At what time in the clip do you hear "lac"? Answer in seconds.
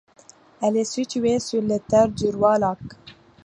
2.57-2.79